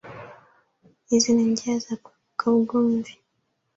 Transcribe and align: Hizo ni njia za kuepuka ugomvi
Hizo 1.09 1.33
ni 1.33 1.43
njia 1.43 1.79
za 1.79 1.95
kuepuka 1.95 2.51
ugomvi 2.51 3.17